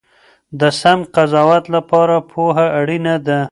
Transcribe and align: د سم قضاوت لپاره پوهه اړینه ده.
د 0.59 0.61
سم 0.81 0.99
قضاوت 1.15 1.65
لپاره 1.75 2.15
پوهه 2.31 2.67
اړینه 2.79 3.15
ده. 3.27 3.39